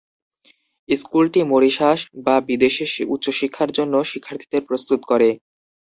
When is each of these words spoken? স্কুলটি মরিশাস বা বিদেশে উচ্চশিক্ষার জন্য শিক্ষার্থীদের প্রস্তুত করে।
স্কুলটি 0.89 1.41
মরিশাস 1.51 1.99
বা 2.25 2.35
বিদেশে 2.49 2.85
উচ্চশিক্ষার 3.13 3.69
জন্য 3.77 3.93
শিক্ষার্থীদের 4.11 4.61
প্রস্তুত 4.69 4.99
করে। 5.11 5.29